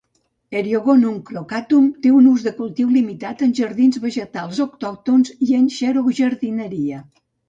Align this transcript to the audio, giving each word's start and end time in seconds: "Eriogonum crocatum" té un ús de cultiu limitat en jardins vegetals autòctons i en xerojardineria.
"Eriogonum 0.59 1.17
crocatum" 1.25 1.83
té 2.05 2.13
un 2.19 2.29
ús 2.29 2.45
de 2.47 2.53
cultiu 2.59 2.89
limitat 2.93 3.43
en 3.47 3.53
jardins 3.59 3.99
vegetals 4.07 4.63
autòctons 4.65 5.35
i 5.49 5.49
en 5.59 5.69
xerojardineria. 5.77 7.03